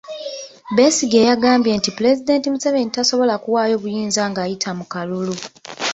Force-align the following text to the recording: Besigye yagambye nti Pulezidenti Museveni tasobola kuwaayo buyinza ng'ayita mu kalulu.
Besigye 0.75 1.21
yagambye 1.29 1.71
nti 1.77 1.89
Pulezidenti 1.95 2.51
Museveni 2.53 2.91
tasobola 2.95 3.35
kuwaayo 3.43 3.75
buyinza 3.83 4.21
ng'ayita 4.31 4.69
mu 4.79 4.85
kalulu. 4.93 5.35